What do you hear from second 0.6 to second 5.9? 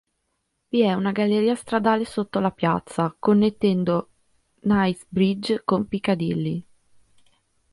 Vi è una galleria stradale sotto la piazza, connettendo Knightsbridge con